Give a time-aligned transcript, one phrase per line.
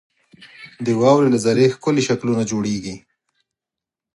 [0.85, 2.95] •د واورې له ذرې ښکلي شکلونه جوړېږي.